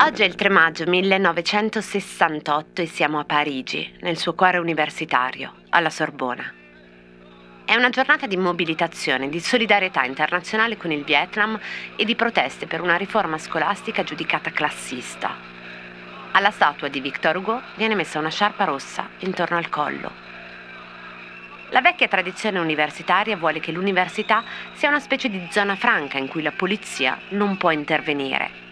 Oggi 0.00 0.22
è 0.22 0.24
il 0.24 0.34
3 0.34 0.48
maggio 0.48 0.86
1968 0.86 2.82
e 2.82 2.86
siamo 2.86 3.18
a 3.18 3.24
Parigi, 3.24 3.96
nel 4.00 4.16
suo 4.16 4.34
cuore 4.34 4.58
universitario, 4.58 5.54
alla 5.70 5.90
Sorbona. 5.90 6.52
È 7.64 7.74
una 7.74 7.90
giornata 7.90 8.26
di 8.26 8.38
mobilitazione, 8.38 9.28
di 9.28 9.40
solidarietà 9.40 10.04
internazionale 10.04 10.78
con 10.78 10.90
il 10.90 11.04
Vietnam 11.04 11.60
e 11.96 12.04
di 12.06 12.14
proteste 12.14 12.66
per 12.66 12.80
una 12.80 12.96
riforma 12.96 13.36
scolastica 13.36 14.02
giudicata 14.02 14.50
classista. 14.50 15.36
Alla 16.32 16.50
statua 16.50 16.88
di 16.88 17.00
Victor 17.00 17.36
Hugo 17.36 17.60
viene 17.76 17.94
messa 17.94 18.18
una 18.18 18.30
sciarpa 18.30 18.64
rossa 18.64 19.10
intorno 19.18 19.58
al 19.58 19.68
collo. 19.68 20.27
La 21.70 21.82
vecchia 21.82 22.08
tradizione 22.08 22.58
universitaria 22.58 23.36
vuole 23.36 23.60
che 23.60 23.72
l'università 23.72 24.42
sia 24.72 24.88
una 24.88 25.00
specie 25.00 25.28
di 25.28 25.48
zona 25.50 25.76
franca 25.76 26.16
in 26.16 26.26
cui 26.26 26.42
la 26.42 26.50
polizia 26.50 27.18
non 27.30 27.58
può 27.58 27.70
intervenire. 27.70 28.66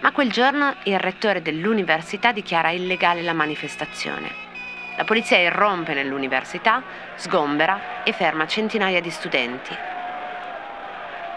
Ma 0.00 0.10
quel 0.10 0.32
giorno 0.32 0.74
il 0.84 0.98
rettore 0.98 1.42
dell'università 1.42 2.32
dichiara 2.32 2.70
illegale 2.70 3.22
la 3.22 3.34
manifestazione. 3.34 4.48
La 4.96 5.04
polizia 5.04 5.38
irrompe 5.38 5.94
nell'università, 5.94 6.82
sgombera 7.14 8.02
e 8.02 8.12
ferma 8.12 8.48
centinaia 8.48 9.00
di 9.00 9.10
studenti. 9.10 9.76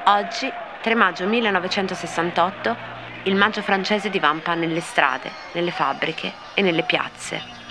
Oggi, 0.05 0.51
3 0.81 0.95
maggio 0.95 1.27
1968, 1.27 2.75
il 3.23 3.35
maggio 3.35 3.61
francese 3.61 4.09
divampa 4.09 4.55
nelle 4.55 4.81
strade, 4.81 5.29
nelle 5.51 5.71
fabbriche 5.71 6.33
e 6.55 6.63
nelle 6.63 6.83
piazze 6.83 7.62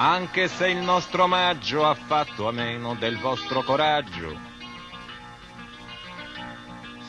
anche 0.00 0.46
se 0.46 0.68
il 0.68 0.78
nostro 0.78 1.24
omaggio 1.24 1.84
ha 1.84 1.94
fatto 1.94 2.46
a 2.46 2.52
meno 2.52 2.94
del 2.94 3.18
vostro 3.18 3.62
coraggio. 3.62 4.46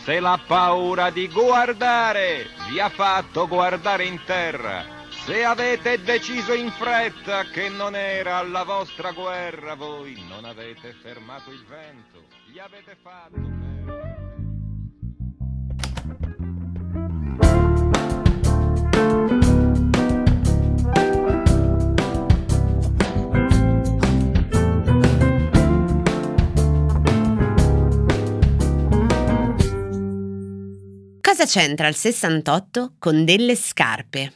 Se 0.01 0.19
la 0.19 0.39
paura 0.43 1.11
di 1.11 1.27
guardare 1.27 2.47
vi 2.67 2.79
ha 2.79 2.89
fatto 2.89 3.47
guardare 3.47 4.05
in 4.05 4.19
terra, 4.25 4.83
se 5.23 5.43
avete 5.43 6.01
deciso 6.01 6.53
in 6.53 6.71
fretta 6.71 7.43
che 7.43 7.69
non 7.69 7.95
era 7.95 8.41
la 8.41 8.63
vostra 8.63 9.11
guerra, 9.11 9.75
voi 9.75 10.25
non 10.27 10.45
avete 10.45 10.93
fermato 10.93 11.51
il 11.51 11.63
vento, 11.65 12.23
gli 12.47 12.57
avete 12.57 12.97
fatto... 13.03 14.28
Cosa 31.39 31.57
c'entra 31.57 31.87
il 31.87 31.95
68 31.95 32.95
con 32.99 33.23
delle 33.23 33.55
scarpe? 33.55 34.33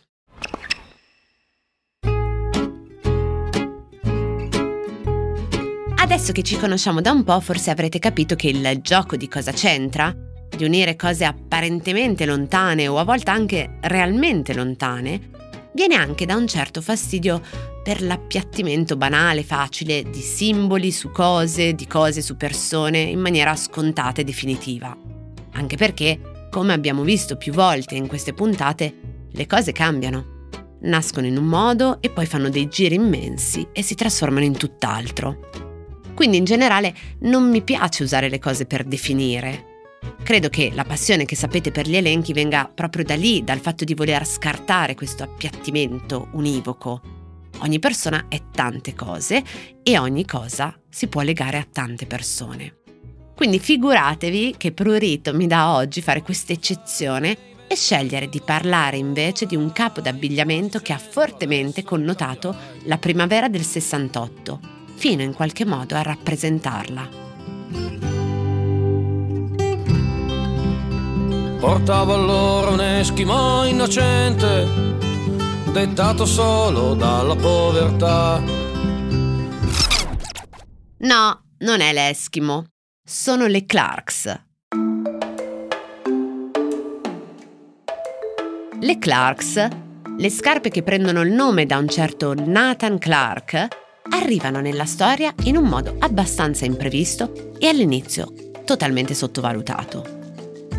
Adesso 5.97 6.31
che 6.31 6.43
ci 6.43 6.55
conosciamo 6.55 7.01
da 7.01 7.11
un 7.11 7.25
po', 7.25 7.41
forse 7.41 7.71
avrete 7.71 7.99
capito 7.99 8.37
che 8.37 8.47
il 8.47 8.79
gioco 8.81 9.17
di 9.17 9.27
cosa 9.27 9.51
c'entra, 9.51 10.15
di 10.47 10.63
unire 10.63 10.95
cose 10.95 11.25
apparentemente 11.25 12.25
lontane 12.25 12.87
o 12.87 12.97
a 12.97 13.03
volte 13.03 13.31
anche 13.31 13.79
realmente 13.81 14.53
lontane, 14.53 15.31
viene 15.73 15.95
anche 15.95 16.25
da 16.25 16.37
un 16.37 16.47
certo 16.47 16.79
fastidio 16.81 17.41
per 17.83 18.01
l'appiattimento 18.01 18.95
banale, 18.95 19.43
facile 19.43 20.03
di 20.09 20.21
simboli 20.21 20.89
su 20.93 21.11
cose, 21.11 21.73
di 21.73 21.85
cose 21.85 22.21
su 22.21 22.37
persone 22.37 22.99
in 22.99 23.19
maniera 23.19 23.57
scontata 23.57 24.21
e 24.21 24.23
definitiva. 24.23 24.95
Anche 25.55 25.75
perché 25.75 26.31
come 26.53 26.73
abbiamo 26.73 27.01
visto 27.01 27.35
più 27.35 27.51
volte 27.51 27.95
in 27.95 28.05
queste 28.05 28.31
puntate, 28.31 29.25
le 29.31 29.47
cose 29.47 29.71
cambiano. 29.71 30.49
Nascono 30.81 31.25
in 31.25 31.35
un 31.35 31.45
modo 31.45 31.99
e 31.99 32.11
poi 32.11 32.27
fanno 32.27 32.49
dei 32.49 32.67
giri 32.67 32.93
immensi 32.93 33.67
e 33.71 33.81
si 33.81 33.95
trasformano 33.95 34.45
in 34.45 34.55
tutt'altro. 34.55 35.49
Quindi 36.13 36.37
in 36.37 36.43
generale 36.43 36.93
non 37.21 37.49
mi 37.49 37.63
piace 37.63 38.03
usare 38.03 38.29
le 38.29 38.37
cose 38.37 38.67
per 38.67 38.83
definire. 38.83 39.97
Credo 40.21 40.49
che 40.49 40.69
la 40.71 40.83
passione 40.83 41.25
che 41.25 41.35
sapete 41.35 41.71
per 41.71 41.87
gli 41.87 41.95
elenchi 41.95 42.33
venga 42.33 42.71
proprio 42.71 43.03
da 43.03 43.15
lì, 43.15 43.43
dal 43.43 43.59
fatto 43.59 43.83
di 43.83 43.95
voler 43.95 44.23
scartare 44.23 44.93
questo 44.93 45.23
appiattimento 45.23 46.27
univoco. 46.33 47.01
Ogni 47.61 47.79
persona 47.79 48.25
è 48.29 48.39
tante 48.51 48.93
cose 48.93 49.43
e 49.81 49.97
ogni 49.97 50.23
cosa 50.27 50.79
si 50.87 51.07
può 51.07 51.21
legare 51.21 51.57
a 51.57 51.67
tante 51.67 52.05
persone. 52.05 52.82
Quindi 53.35 53.59
figuratevi 53.59 54.55
che 54.57 54.71
prurito 54.71 55.33
mi 55.33 55.47
dà 55.47 55.73
oggi 55.73 56.01
fare 56.01 56.21
questa 56.21 56.53
eccezione 56.53 57.51
e 57.67 57.75
scegliere 57.75 58.29
di 58.29 58.39
parlare 58.39 58.97
invece 58.97 59.45
di 59.45 59.55
un 59.55 59.71
capo 59.71 59.99
d'abbigliamento 59.99 60.79
che 60.79 60.93
ha 60.93 60.97
fortemente 60.97 61.83
connotato 61.83 62.55
la 62.83 62.97
primavera 62.97 63.49
del 63.49 63.63
68, 63.63 64.59
fino 64.95 65.23
in 65.23 65.33
qualche 65.33 65.65
modo 65.65 65.95
a 65.95 66.03
rappresentarla. 66.03 67.21
Portavo 71.59 72.13
allora 72.13 72.71
un 72.71 72.81
eschimo 72.81 73.63
innocente, 73.63 74.67
dettato 75.71 76.25
solo 76.25 76.93
dalla 76.93 77.35
povertà. 77.35 78.43
No, 80.97 81.43
non 81.59 81.79
è 81.81 81.93
l'eschimo, 81.93 82.65
sono 83.05 83.47
le 83.47 83.65
Clarks. 83.65 84.43
Le 88.79 88.97
Clarks, 88.97 89.67
le 90.17 90.29
scarpe 90.29 90.69
che 90.69 90.83
prendono 90.83 91.19
il 91.19 91.33
nome 91.33 91.65
da 91.65 91.77
un 91.77 91.89
certo 91.89 92.33
Nathan 92.33 92.97
Clark, 92.99 93.67
arrivano 94.09 94.61
nella 94.61 94.85
storia 94.85 95.33
in 95.43 95.57
un 95.57 95.65
modo 95.65 95.97
abbastanza 95.99 96.63
imprevisto 96.63 97.53
e 97.59 97.67
all'inizio 97.67 98.31
totalmente 98.63 99.13
sottovalutato. 99.13 100.21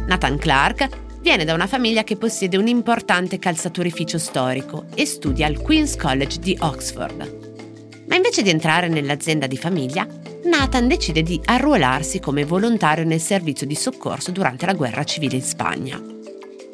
Nathan 0.06 0.38
Clark 0.38 0.88
viene 1.20 1.44
da 1.44 1.52
una 1.52 1.66
famiglia 1.66 2.04
che 2.04 2.16
possiede 2.16 2.56
un 2.56 2.68
importante 2.68 3.38
calzaturificio 3.38 4.16
storico 4.16 4.86
e 4.94 5.04
studia 5.04 5.46
al 5.46 5.60
Queen's 5.60 5.94
College 5.96 6.38
di 6.38 6.56
Oxford. 6.58 8.04
Ma 8.08 8.16
invece 8.16 8.40
di 8.40 8.48
entrare 8.48 8.88
nell'azienda 8.88 9.46
di 9.46 9.58
famiglia, 9.58 10.06
Nathan 10.44 10.88
decide 10.88 11.22
di 11.22 11.40
arruolarsi 11.42 12.20
come 12.20 12.44
volontario 12.44 13.04
nel 13.04 13.20
servizio 13.20 13.66
di 13.66 13.74
soccorso 13.74 14.30
durante 14.30 14.66
la 14.66 14.74
guerra 14.74 15.02
civile 15.04 15.36
in 15.36 15.42
Spagna. 15.42 16.02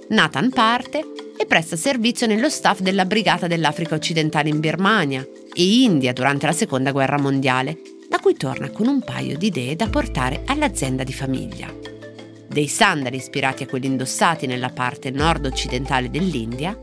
Nathan 0.08 0.50
parte 0.50 1.04
e 1.36 1.47
presta 1.47 1.76
servizio 1.76 2.26
nello 2.26 2.50
staff 2.50 2.81
della 2.81 3.04
Brigata 3.04 3.47
dell'Africa 3.47 3.94
occidentale 3.94 4.48
in 4.48 4.58
Birmania 4.58 5.25
e 5.53 5.82
India 5.82 6.12
durante 6.12 6.47
la 6.47 6.53
Seconda 6.53 6.91
Guerra 6.91 7.19
Mondiale, 7.19 7.78
da 8.08 8.19
cui 8.19 8.34
torna 8.34 8.70
con 8.70 8.88
un 8.88 9.03
paio 9.03 9.38
di 9.38 9.47
idee 9.47 9.76
da 9.76 9.88
portare 9.88 10.42
all'azienda 10.47 11.04
di 11.04 11.12
famiglia. 11.12 11.72
Dei 12.48 12.66
sandali 12.66 13.16
ispirati 13.16 13.62
a 13.62 13.66
quelli 13.66 13.87
indossati 13.87 14.47
nella 14.47 14.70
parte 14.70 15.10
nord-occidentale 15.10 16.10
dell'India 16.10 16.76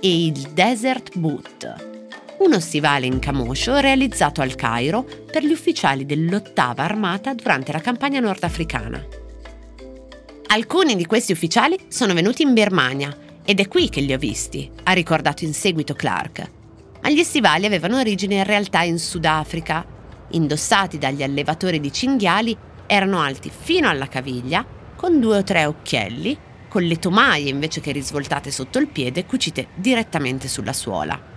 e 0.00 0.24
il 0.26 0.50
Desert 0.54 1.18
Boot, 1.18 1.89
uno 2.40 2.58
stivale 2.58 3.04
in 3.04 3.18
camoscio 3.18 3.80
realizzato 3.80 4.40
al 4.40 4.54
Cairo 4.54 5.06
per 5.30 5.44
gli 5.44 5.52
ufficiali 5.52 6.06
dell'ottava 6.06 6.84
armata 6.84 7.34
durante 7.34 7.70
la 7.70 7.80
campagna 7.80 8.18
nordafricana. 8.18 9.06
Alcuni 10.46 10.96
di 10.96 11.04
questi 11.04 11.32
ufficiali 11.32 11.78
sono 11.88 12.14
venuti 12.14 12.42
in 12.42 12.54
Birmania 12.54 13.14
ed 13.44 13.60
è 13.60 13.68
qui 13.68 13.90
che 13.90 14.00
li 14.00 14.14
ho 14.14 14.18
visti, 14.18 14.70
ha 14.84 14.92
ricordato 14.92 15.44
in 15.44 15.52
seguito 15.52 15.94
Clark. 15.94 16.50
Ma 17.02 17.10
gli 17.10 17.22
stivali 17.22 17.66
avevano 17.66 17.98
origine 17.98 18.36
in 18.36 18.44
realtà 18.44 18.82
in 18.82 18.98
Sudafrica. 18.98 19.84
Indossati 20.30 20.96
dagli 20.96 21.22
allevatori 21.22 21.78
di 21.78 21.92
cinghiali, 21.92 22.56
erano 22.86 23.20
alti 23.20 23.50
fino 23.54 23.88
alla 23.88 24.08
caviglia, 24.08 24.64
con 24.96 25.20
due 25.20 25.38
o 25.38 25.44
tre 25.44 25.66
occhielli, 25.66 26.36
con 26.68 26.82
le 26.82 26.96
tomaie 26.96 27.50
invece 27.50 27.80
che 27.80 27.92
risvoltate 27.92 28.50
sotto 28.50 28.78
il 28.78 28.88
piede 28.88 29.26
cucite 29.26 29.68
direttamente 29.74 30.48
sulla 30.48 30.72
suola 30.72 31.29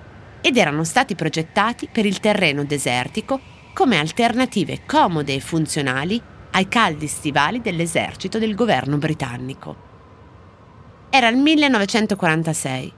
ed 0.45 0.57
erano 0.57 0.83
stati 0.83 1.15
progettati 1.15 1.87
per 1.89 2.05
il 2.05 2.19
terreno 2.19 2.65
desertico 2.65 3.39
come 3.71 3.97
alternative 3.97 4.81
comode 4.85 5.35
e 5.35 5.39
funzionali 5.39 6.21
ai 6.51 6.67
caldi 6.67 7.07
stivali 7.07 7.61
dell'esercito 7.61 8.39
del 8.39 8.53
governo 8.53 8.97
britannico. 8.97 9.91
Era 11.09 11.29
il 11.29 11.37
1946. 11.37 12.93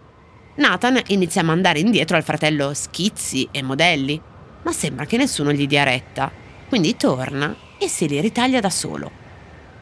Nathan 0.56 1.00
inizia 1.07 1.42
a 1.42 1.45
mandare 1.45 1.80
indietro 1.80 2.18
al 2.18 2.24
fratello 2.24 2.74
schizzi 2.74 3.48
e 3.51 3.62
modelli, 3.62 4.19
ma 4.63 4.71
sembra 4.71 5.06
che 5.06 5.18
nessuno 5.18 5.51
gli 5.51 5.68
dia 5.68 5.83
retta, 5.83 6.31
quindi 6.68 6.98
torna 6.98 7.56
e 7.77 7.88
se 7.88 8.07
li 8.07 8.19
ritaglia 8.21 8.59
da 8.59 8.71
solo. 8.71 9.12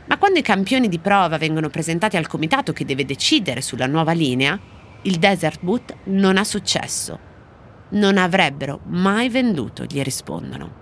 Ma 0.07 0.17
quando 0.17 0.39
i 0.39 0.43
campioni 0.43 0.89
di 0.89 0.99
prova 0.99 1.37
vengono 1.37 1.69
presentati 1.69 2.17
al 2.17 2.27
comitato 2.27 2.73
che 2.73 2.83
deve 2.83 3.05
decidere 3.05 3.61
sulla 3.61 3.87
nuova 3.87 4.11
linea, 4.11 4.59
il 5.03 5.15
Desert 5.17 5.61
Boot 5.61 5.95
non 6.05 6.35
ha 6.37 6.43
successo 6.43 7.31
non 7.93 8.17
avrebbero 8.17 8.81
mai 8.85 9.29
venduto, 9.29 9.83
gli 9.85 10.01
rispondono. 10.01 10.81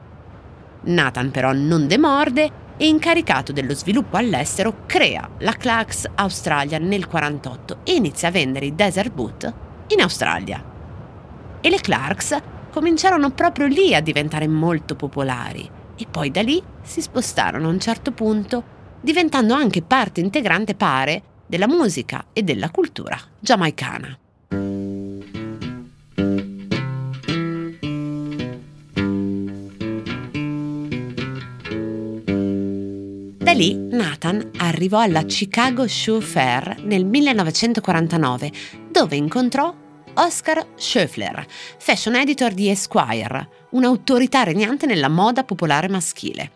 Nathan 0.84 1.32
però 1.32 1.54
non 1.54 1.88
demorde 1.88 2.60
e 2.78 2.88
incaricato 2.88 3.52
dello 3.52 3.76
sviluppo 3.76 4.18
all'estero 4.18 4.84
crea 4.86 5.30
la 5.40 5.54
Clarks 5.54 6.10
Australia 6.16 6.78
nel 6.80 7.08
1948 7.08 7.78
e 7.84 7.94
inizia 7.94 8.30
a 8.30 8.32
vendere 8.32 8.66
i 8.66 8.76
Desert 8.76 9.12
Boot 9.14 9.54
in 9.88 10.02
Australia. 10.02 10.64
E 11.62 11.70
le 11.70 11.80
Clarks 11.80 12.38
cominciarono 12.72 13.30
proprio 13.32 13.68
lì 13.68 13.94
a 13.94 14.02
diventare 14.02 14.48
molto 14.48 14.96
popolari 14.96 15.70
e 15.96 16.08
poi 16.10 16.32
da 16.32 16.42
lì 16.42 16.62
si 16.82 17.02
spostarono 17.02 17.68
a 17.68 17.72
un 17.72 17.80
certo 17.80 18.12
punto, 18.12 18.64
diventando 19.02 19.54
anche 19.54 19.84
parte 19.84 20.20
integrante, 20.20 20.74
pare, 20.74 21.24
della 21.46 21.68
musica 21.68 22.28
e 22.34 22.42
della 22.42 22.72
cultura 22.72 23.20
giamaicana. 23.40 24.18
Lì 33.62 33.76
Nathan 33.76 34.50
arrivò 34.58 35.02
alla 35.02 35.22
Chicago 35.22 35.88
Shoe 35.88 36.20
Fair 36.20 36.82
nel 36.82 37.06
1949, 37.06 38.52
dove 38.90 39.16
incontrò 39.16 39.72
Oscar 40.16 40.66
Schöffler, 40.76 41.46
fashion 41.78 42.16
editor 42.16 42.54
di 42.54 42.70
Esquire, 42.70 43.68
un'autorità 43.72 44.42
regnante 44.42 44.88
nella 44.88 45.10
moda 45.10 45.44
popolare 45.44 45.88
maschile. 45.90 46.52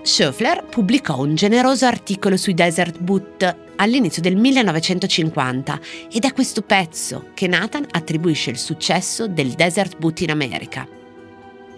Schöffler 0.00 0.64
pubblicò 0.64 1.20
un 1.20 1.34
generoso 1.34 1.84
articolo 1.84 2.38
sui 2.38 2.54
desert 2.54 2.98
boot 2.98 3.56
all'inizio 3.76 4.22
del 4.22 4.36
1950 4.36 5.80
ed 6.10 6.24
è 6.24 6.32
questo 6.32 6.62
pezzo 6.62 7.26
che 7.34 7.46
Nathan 7.46 7.86
attribuisce 7.90 8.48
il 8.48 8.58
successo 8.58 9.28
del 9.28 9.50
desert 9.50 9.98
boot 9.98 10.20
in 10.20 10.30
America. 10.30 10.88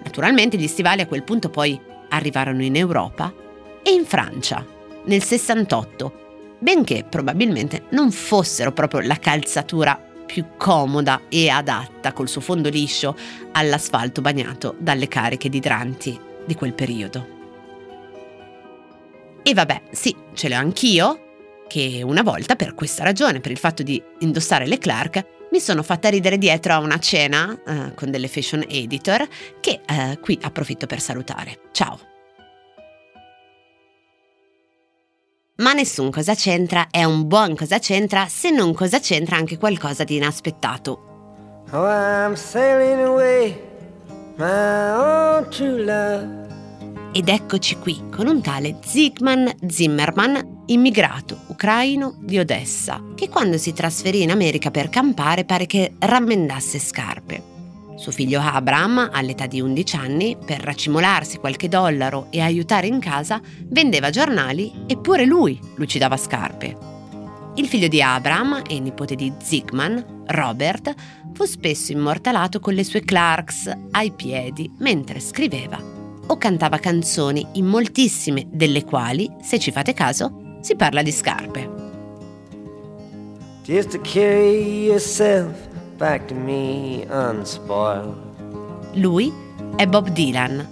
Naturalmente 0.04 0.56
gli 0.56 0.68
stivali 0.68 1.00
a 1.00 1.06
quel 1.06 1.24
punto 1.24 1.50
poi 1.50 1.90
arrivarono 2.12 2.62
in 2.62 2.76
Europa 2.76 3.32
e 3.82 3.90
in 3.90 4.04
Francia 4.04 4.64
nel 5.04 5.22
68 5.22 6.20
benché 6.58 7.04
probabilmente 7.08 7.86
non 7.90 8.12
fossero 8.12 8.72
proprio 8.72 9.00
la 9.00 9.16
calzatura 9.16 10.00
più 10.24 10.44
comoda 10.56 11.22
e 11.28 11.48
adatta 11.48 12.12
col 12.12 12.28
suo 12.28 12.40
fondo 12.40 12.68
liscio 12.68 13.16
all'asfalto 13.52 14.20
bagnato 14.20 14.76
dalle 14.78 15.08
cariche 15.08 15.48
di 15.48 15.56
idranti 15.56 16.18
di 16.46 16.54
quel 16.54 16.72
periodo. 16.72 17.40
E 19.42 19.54
vabbè, 19.54 19.82
sì, 19.90 20.14
ce 20.34 20.48
l'ho 20.48 20.54
anch'io, 20.54 21.64
che 21.66 22.00
una 22.04 22.22
volta 22.22 22.54
per 22.54 22.74
questa 22.74 23.02
ragione, 23.02 23.40
per 23.40 23.50
il 23.50 23.58
fatto 23.58 23.82
di 23.82 24.00
indossare 24.20 24.66
le 24.66 24.78
Clark, 24.78 25.26
mi 25.52 25.60
sono 25.60 25.82
fatta 25.82 26.08
ridere 26.08 26.38
dietro 26.38 26.72
a 26.72 26.78
una 26.78 26.98
cena 26.98 27.56
eh, 27.64 27.94
con 27.94 28.10
delle 28.10 28.26
fashion 28.26 28.64
editor 28.66 29.28
che 29.60 29.82
eh, 29.86 30.18
qui 30.18 30.38
approfitto 30.42 30.86
per 30.86 30.98
salutare. 30.98 31.58
Ciao! 31.72 32.00
Ma 35.56 35.74
nessun 35.74 36.10
cosa 36.10 36.34
c'entra 36.34 36.88
è 36.90 37.04
un 37.04 37.28
buon 37.28 37.54
cosa 37.54 37.78
c'entra 37.78 38.26
se 38.28 38.50
non 38.50 38.72
cosa 38.72 38.98
c'entra 38.98 39.36
anche 39.36 39.58
qualcosa 39.58 40.02
di 40.02 40.16
inaspettato. 40.16 41.10
Oh, 41.70 41.86
I'm 41.86 42.34
sailing 42.34 43.04
away, 43.04 43.54
my 44.36 44.46
own 44.46 45.48
true 45.50 45.84
love. 45.84 46.50
Ed 47.12 47.28
eccoci 47.28 47.76
qui 47.76 48.08
con 48.10 48.26
un 48.26 48.40
tale 48.40 48.78
Zygmunt 48.82 49.66
Zimmerman, 49.66 50.51
immigrato 50.72 51.40
ucraino 51.48 52.14
di 52.18 52.38
Odessa, 52.38 53.02
che 53.14 53.28
quando 53.28 53.58
si 53.58 53.72
trasferì 53.72 54.22
in 54.22 54.30
America 54.30 54.70
per 54.70 54.88
campare 54.88 55.44
pare 55.44 55.66
che 55.66 55.94
rammendasse 55.98 56.78
scarpe. 56.78 57.50
Suo 57.96 58.10
figlio 58.10 58.40
Abraham, 58.40 59.10
all'età 59.12 59.46
di 59.46 59.60
11 59.60 59.96
anni, 59.96 60.36
per 60.44 60.60
racimolarsi 60.60 61.38
qualche 61.38 61.68
dollaro 61.68 62.26
e 62.30 62.40
aiutare 62.40 62.86
in 62.86 62.98
casa, 62.98 63.40
vendeva 63.66 64.10
giornali 64.10 64.72
eppure 64.86 65.24
lui 65.24 65.58
lucidava 65.76 66.16
scarpe. 66.16 66.76
Il 67.54 67.68
figlio 67.68 67.88
di 67.88 68.02
Abraham 68.02 68.62
e 68.66 68.80
nipote 68.80 69.14
di 69.14 69.32
Zygmunt, 69.40 70.04
Robert, 70.26 70.94
fu 71.34 71.44
spesso 71.44 71.92
immortalato 71.92 72.60
con 72.60 72.74
le 72.74 72.82
sue 72.82 73.02
Clarks 73.02 73.70
ai 73.90 74.10
piedi 74.10 74.72
mentre 74.78 75.20
scriveva 75.20 76.00
o 76.26 76.36
cantava 76.38 76.78
canzoni 76.78 77.46
in 77.52 77.66
moltissime 77.66 78.46
delle 78.50 78.84
quali, 78.84 79.30
se 79.42 79.58
ci 79.58 79.70
fate 79.70 79.92
caso, 79.92 80.41
si 80.62 80.74
parla 80.74 81.02
di 81.02 81.12
scarpe. 81.12 81.68
Just 83.64 83.90
to 83.90 84.00
carry 84.00 84.86
yourself 84.86 85.54
back 85.98 86.26
to 86.28 86.34
me 86.34 87.04
unspoiled. 87.10 88.16
Lui 88.94 89.30
è 89.76 89.86
Bob 89.86 90.08
Dylan 90.08 90.66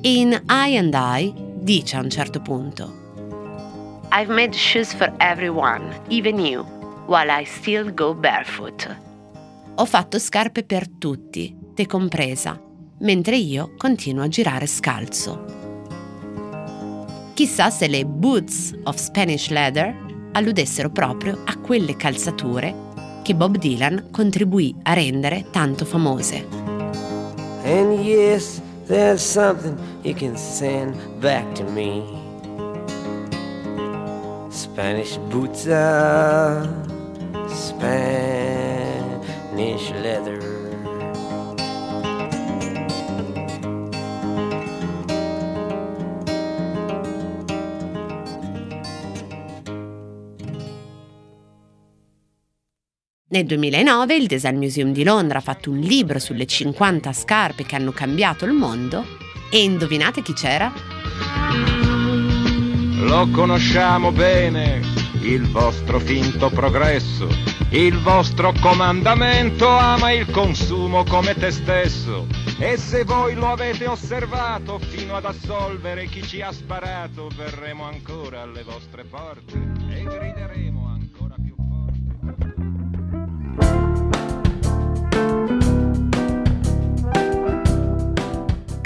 e 0.00 0.14
in 0.14 0.30
I 0.48 0.76
and 0.76 0.94
I 0.94 1.34
dice 1.58 1.96
a 1.96 2.00
un 2.00 2.08
certo 2.08 2.40
punto 2.40 3.00
I've 4.12 4.28
made 4.28 4.54
shoes 4.54 4.92
for 4.92 5.12
everyone, 5.20 5.94
even 6.08 6.40
you, 6.40 6.64
while 7.06 7.30
I 7.30 7.44
still 7.44 7.94
go 7.94 8.12
barefoot. 8.12 8.96
Ho 9.76 9.84
fatto 9.84 10.18
scarpe 10.18 10.64
per 10.64 10.88
tutti, 10.88 11.56
te 11.74 11.86
compresa, 11.86 12.60
mentre 12.98 13.36
io 13.36 13.74
continuo 13.76 14.24
a 14.24 14.28
girare 14.28 14.66
scalzo. 14.66 15.59
Chissà 17.40 17.70
se 17.70 17.86
le 17.86 18.04
Boots 18.04 18.74
of 18.84 18.96
Spanish 18.96 19.48
Leather 19.48 19.96
alludessero 20.32 20.90
proprio 20.90 21.40
a 21.46 21.56
quelle 21.56 21.96
calzature 21.96 22.74
che 23.22 23.34
Bob 23.34 23.56
Dylan 23.56 24.08
contribuì 24.10 24.76
a 24.82 24.92
rendere 24.92 25.46
tanto 25.50 25.86
famose. 25.86 26.46
And 27.64 27.98
yes, 27.98 28.60
there's 28.88 29.22
something 29.22 29.74
you 30.02 30.12
can 30.12 30.36
send 30.36 30.94
back 31.18 31.50
to 31.54 31.64
me. 31.70 32.04
Spanish 34.50 35.16
boots 35.30 35.66
are 35.66 36.68
Spanish 37.48 37.80
leather. 40.02 40.49
Nel 53.32 53.46
2009 53.46 54.16
il 54.16 54.26
Design 54.26 54.56
Museum 54.56 54.90
di 54.90 55.04
Londra 55.04 55.38
ha 55.38 55.40
fatto 55.40 55.70
un 55.70 55.78
libro 55.78 56.18
sulle 56.18 56.46
50 56.46 57.12
scarpe 57.12 57.62
che 57.62 57.76
hanno 57.76 57.92
cambiato 57.92 58.44
il 58.44 58.50
mondo 58.50 59.06
e 59.48 59.62
indovinate 59.62 60.20
chi 60.20 60.32
c'era? 60.32 60.72
Lo 62.96 63.28
conosciamo 63.30 64.10
bene, 64.10 64.80
il 65.20 65.48
vostro 65.48 66.00
finto 66.00 66.50
progresso, 66.50 67.28
il 67.70 67.96
vostro 68.00 68.52
comandamento 68.60 69.68
ama 69.68 70.10
il 70.10 70.28
consumo 70.28 71.04
come 71.04 71.34
te 71.34 71.52
stesso. 71.52 72.26
E 72.58 72.76
se 72.76 73.04
voi 73.04 73.34
lo 73.34 73.46
avete 73.46 73.86
osservato 73.86 74.80
fino 74.80 75.14
ad 75.14 75.26
assolvere 75.26 76.06
chi 76.06 76.22
ci 76.24 76.42
ha 76.42 76.50
sparato, 76.50 77.28
verremo 77.36 77.84
ancora 77.84 78.42
alle 78.42 78.64
vostre 78.64 79.04
porte 79.04 79.54
e 79.88 80.02
grideremo 80.02 80.79